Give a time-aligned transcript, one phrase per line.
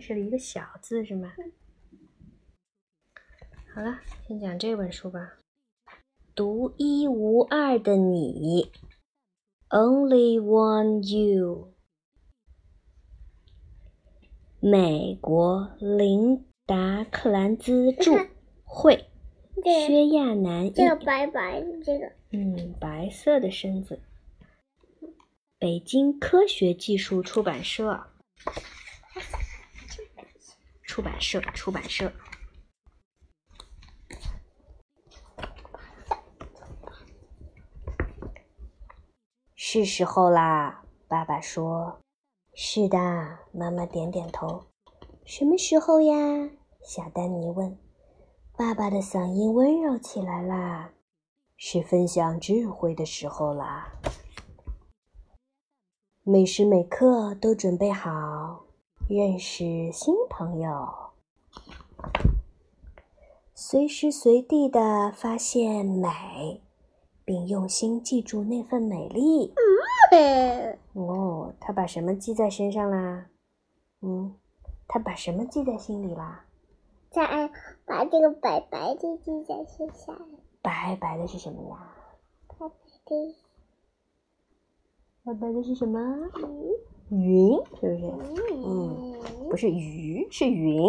[0.00, 1.30] 这是一个小字是吗？
[3.74, 5.34] 好了，先讲这本书吧。
[6.34, 8.72] 独一无二的你
[9.68, 11.74] ，Only One You。
[14.58, 18.26] 美国琳达克兰兹著，
[18.64, 19.10] 会，
[19.62, 20.70] 薛亚楠译。
[20.70, 22.10] 这个白白的这个。
[22.30, 24.00] 嗯，白色的身子。
[25.58, 28.06] 北京科学技术出版社。
[30.90, 32.12] 出版社，出版社。
[39.54, 42.00] 是时候啦，爸爸说。
[42.54, 42.98] 是的，
[43.52, 44.66] 妈妈点点头。
[45.24, 46.12] 什么时候呀？
[46.82, 47.78] 小丹尼问。
[48.56, 50.90] 爸爸的嗓音温柔起来啦。
[51.56, 53.92] 是分享智慧的时候啦。
[56.24, 58.64] 每时每刻都准备好
[59.10, 60.88] 认识新朋友，
[63.52, 66.62] 随时随地的发现美，
[67.24, 69.52] 并用心记住那份美丽。
[70.92, 73.26] 哦，他把什么记在身上啦？
[74.00, 74.36] 嗯，
[74.86, 76.44] 他把什么记在心里啦？
[77.10, 77.50] 在
[77.84, 80.16] 把这个白白的记在身上。
[80.62, 81.96] 白白的是什么呀？
[82.46, 82.74] 白白
[83.06, 83.34] 的，
[85.24, 85.98] 白白的是什么？
[87.12, 88.06] 云，云是不是？
[88.54, 88.79] 嗯，
[89.50, 90.80] 不是鱼，是云。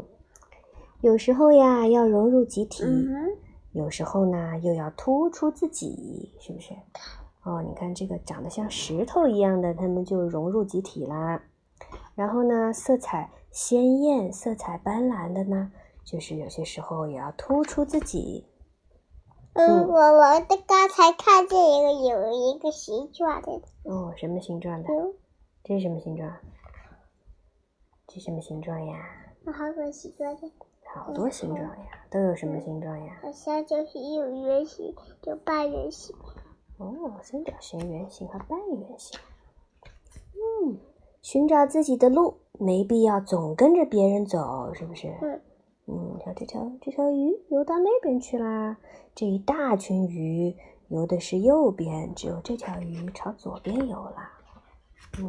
[1.02, 2.82] 有时候呀，要融入集体；
[3.72, 6.72] 有时候呢，又要突出自己，是不是？
[7.44, 11.42] 哦，你看这个长得像石头一样的，它们就融入集体啦。
[12.14, 15.70] 然后呢，色彩鲜艳、色彩斑斓的呢，
[16.04, 18.46] 就是有些时候也要突出自己。
[19.52, 23.60] 嗯，我我的刚才看见一个有一个形状的。
[23.84, 24.88] 哦，什么形状的？
[25.62, 26.32] 这是什么形状？
[28.08, 28.96] 这什么形状呀？
[29.44, 30.50] 好多形状的。
[30.94, 33.18] 好多形状呀，都有什么形状呀？
[33.22, 36.16] 好像就是有圆形，有半圆形。
[36.78, 39.20] 哦，三角形、圆形和半圆形。
[40.64, 40.78] 嗯，
[41.20, 45.14] 寻找自己的路，没必要总跟着别人走，是不是？
[45.20, 45.40] 嗯。
[45.90, 48.78] 嗯，看这条这条鱼游到那边去啦。
[49.14, 50.56] 这一大群鱼
[50.88, 54.16] 游的是右边，只有这条鱼朝左边游了。
[55.18, 55.28] 嗯，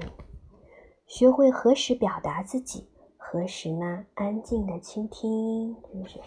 [1.10, 2.88] 学会何时表达自己，
[3.18, 4.06] 何时呢？
[4.14, 6.20] 安静的倾听，是不是？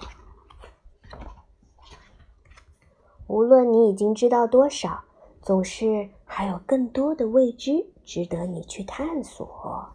[3.28, 5.04] 无论你已经知道多少。
[5.40, 9.88] 总是还有更多的未知值得你去探索。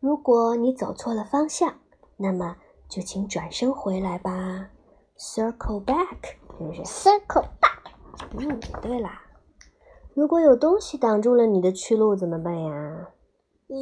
[0.00, 1.78] 如果你走错了方向，
[2.16, 2.56] 那么
[2.88, 4.70] 就请转身回来吧。
[5.16, 7.92] Circle back，是不是？Circle back。
[8.32, 9.22] 嗯，对啦。
[10.20, 13.08] 如果有东西挡住了你的去路，怎么办呀？
[13.68, 13.74] 鱼。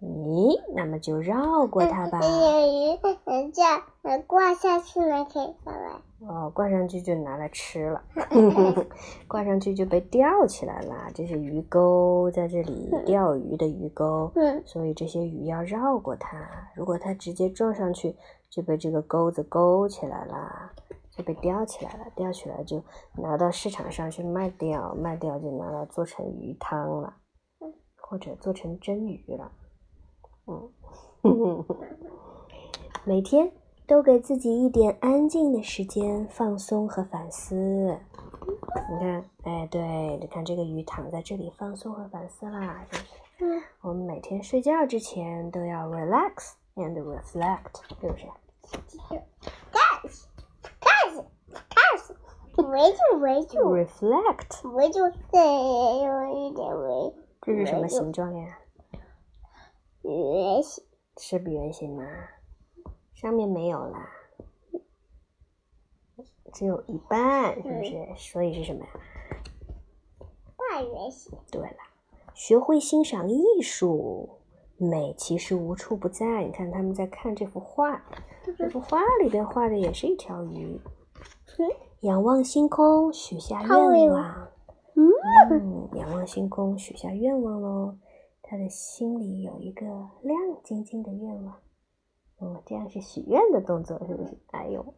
[0.00, 2.18] 咦，那么就绕过它吧。
[2.18, 2.98] 鱼，
[3.52, 3.82] 这样
[4.26, 6.00] 挂下去了，可以下来。
[6.26, 8.02] 哦，挂上去就拿来吃了，
[9.28, 10.94] 挂上去就被吊起来了。
[11.14, 16.38] 这是鱼钩，在这里钓鱼的鱼钩，嗯所以这些鱼要绕过它。
[16.74, 18.16] 如果它直接撞上去，
[18.48, 20.72] 就被这个钩子勾起来了，
[21.16, 22.06] 就被吊起来了。
[22.14, 22.82] 吊起来就
[23.14, 27.16] 拿到市场上去卖掉，卖掉就拿来做成鱼汤了，
[27.96, 29.52] 或者做成蒸鱼了。
[30.46, 31.64] 嗯，
[33.04, 33.52] 每天。
[33.88, 37.96] 都给自己一点安静的时间，放松和反思。
[38.90, 43.56] 你看，哎，对，你看这个鱼躺在这里放松和反思啦，是不是？
[43.58, 43.62] 嗯。
[43.82, 48.26] 我们每天睡觉之前都要 relax and reflect，是不是
[52.76, 53.58] 围住，围住。
[53.74, 54.70] Reflect。
[54.72, 55.40] 围住，对，
[56.04, 57.14] 有一点围。
[57.40, 58.58] 这是什么形状呀？
[60.02, 60.84] 圆形。
[61.18, 62.04] 是圆形吗？
[63.14, 64.10] 上面没有啦，
[66.52, 68.06] 只有一半，是不是？
[68.18, 68.90] 所以是什么呀？
[70.58, 71.32] 半圆形。
[71.50, 71.78] 对了，
[72.34, 74.38] 学会欣赏艺术，
[74.76, 76.44] 美其实无处不在。
[76.44, 78.04] 你看他们在看这幅画，
[78.58, 80.78] 这幅画里边画的也是一条鱼。
[82.00, 84.48] 仰望星空，许下愿望。
[84.94, 87.96] 嗯，仰望星空，许下愿望喽。
[88.42, 89.86] 他的心里有一个
[90.22, 91.54] 亮晶晶的愿望。
[92.38, 94.38] 哦，这样是许愿的动作，是不是？
[94.52, 94.94] 哎呦，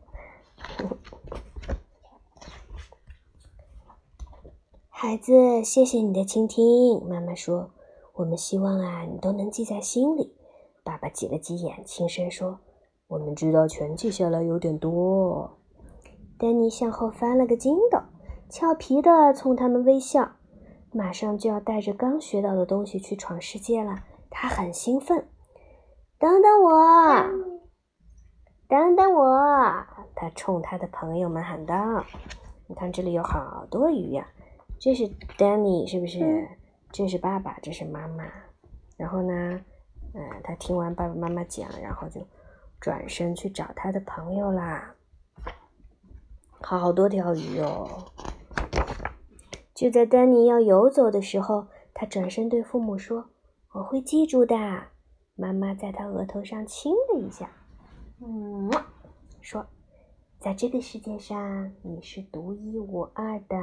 [4.88, 7.02] 孩子，谢谢你的倾听。
[7.08, 7.70] 妈妈说
[8.14, 10.34] ：“我们希望啊，你都能记在心里。”
[10.84, 12.58] 爸爸挤了挤眼，轻声说
[13.06, 15.57] ：“我们知道全记下来有点多。”
[16.38, 17.98] 丹尼向后翻了个筋斗，
[18.48, 20.32] 俏皮的冲他们微笑。
[20.92, 25.26] 马上就要带着刚学到的东西去闯世界了，他很兴奋。
[26.18, 26.72] 等等我，
[28.68, 29.84] 等等我！
[30.14, 32.04] 他冲他的朋友们喊道
[32.66, 34.26] ：“你看，这里有好多鱼呀！
[34.80, 36.48] 这是 Danny，是不是？
[36.90, 38.24] 这是爸爸，这是妈妈。
[38.96, 39.60] 然后呢，
[40.14, 42.20] 嗯，他听完爸爸妈妈讲，然后就
[42.80, 44.94] 转身去找他的朋友啦。
[46.60, 48.06] 好多条鱼哦！
[49.74, 53.26] 就在丹尼要游走的时候，他转身对父母说
[53.72, 54.56] ：‘我会记住的。’
[55.36, 57.48] 妈妈在他额头上亲了一下，
[58.20, 58.68] 嗯，
[59.40, 59.66] 说
[60.40, 63.56] ：‘在这个世界上，你是独一无二的。’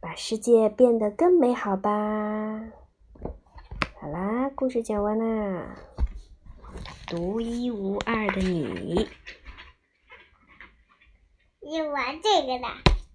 [0.00, 2.64] 把世界变得更美好吧！
[4.00, 5.76] 好啦，故事讲完啦。
[7.06, 9.06] 独一无二的你，
[11.76, 12.95] 你玩这个的。